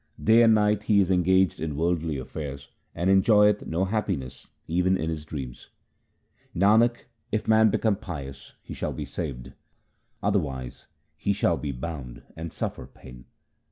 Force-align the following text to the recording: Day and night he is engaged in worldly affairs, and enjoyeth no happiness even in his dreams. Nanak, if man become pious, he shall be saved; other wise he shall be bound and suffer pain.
Day 0.19 0.41
and 0.41 0.55
night 0.55 0.81
he 0.85 0.99
is 0.99 1.11
engaged 1.11 1.59
in 1.59 1.75
worldly 1.75 2.17
affairs, 2.17 2.69
and 2.95 3.07
enjoyeth 3.07 3.67
no 3.67 3.85
happiness 3.85 4.47
even 4.67 4.97
in 4.97 5.11
his 5.11 5.25
dreams. 5.25 5.69
Nanak, 6.55 7.05
if 7.31 7.47
man 7.47 7.69
become 7.69 7.97
pious, 7.97 8.53
he 8.63 8.73
shall 8.73 8.93
be 8.93 9.05
saved; 9.05 9.53
other 10.23 10.39
wise 10.39 10.87
he 11.15 11.33
shall 11.33 11.55
be 11.55 11.71
bound 11.71 12.23
and 12.35 12.51
suffer 12.51 12.87
pain. 12.87 13.25